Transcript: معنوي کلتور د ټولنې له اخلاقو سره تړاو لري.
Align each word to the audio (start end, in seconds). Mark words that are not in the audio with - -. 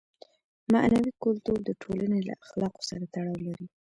معنوي 0.71 1.11
کلتور 1.23 1.59
د 1.65 1.69
ټولنې 1.81 2.19
له 2.27 2.33
اخلاقو 2.43 2.81
سره 2.89 3.03
تړاو 3.13 3.37
لري. 3.47 3.65